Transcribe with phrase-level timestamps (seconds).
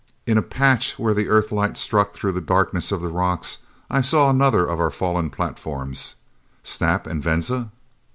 [0.25, 4.31] In a patch where the Earthlight struck through the darkness of the rocks, I saw
[4.31, 6.15] another of our fallen platforms!
[6.63, 7.69] Snap and Venza?